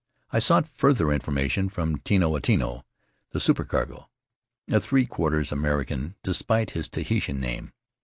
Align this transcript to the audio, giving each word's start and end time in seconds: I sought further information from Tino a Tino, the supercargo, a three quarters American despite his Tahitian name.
I 0.31 0.39
sought 0.39 0.67
further 0.67 1.11
information 1.11 1.69
from 1.69 1.97
Tino 1.99 2.35
a 2.35 2.41
Tino, 2.41 2.83
the 3.33 3.39
supercargo, 3.39 4.09
a 4.67 4.79
three 4.79 5.05
quarters 5.05 5.51
American 5.51 6.15
despite 6.23 6.71
his 6.71 6.89
Tahitian 6.89 7.39
name. 7.39 7.71